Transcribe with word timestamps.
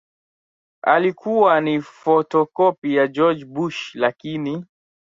alikuwa 0.83 1.61
ni 1.61 1.81
fotokopi 1.81 2.95
ya 2.95 3.07
George 3.07 3.45
Bush 3.45 3.95
Lakini 3.95 4.65